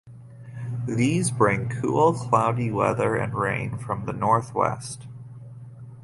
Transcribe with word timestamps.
These 0.87 1.29
bring 1.29 1.69
cool 1.69 2.13
cloudy 2.15 2.71
weather 2.71 3.15
and 3.15 3.35
rain 3.35 3.77
from 3.77 4.07
the 4.07 4.13
north 4.13 4.51
west. 4.55 5.05